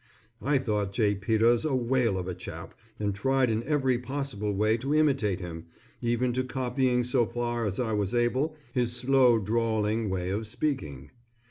I 0.41 0.57
thought 0.57 0.93
J. 0.93 1.13
Peters 1.13 1.63
a 1.63 1.75
whale 1.75 2.17
of 2.17 2.27
a 2.27 2.33
chap 2.33 2.73
and 2.99 3.13
tried 3.13 3.51
in 3.51 3.61
every 3.65 3.99
possible 3.99 4.51
way 4.55 4.75
to 4.77 4.95
imitate 4.95 5.39
him, 5.39 5.67
even 6.01 6.33
to 6.33 6.43
copying 6.43 7.03
so 7.03 7.27
far 7.27 7.67
as 7.67 7.79
I 7.79 7.93
was 7.93 8.15
able 8.15 8.55
his 8.73 8.93
slow 8.95 9.37
drawling 9.37 10.09
way 10.09 10.31
of 10.31 10.47
speaking. 10.47 11.11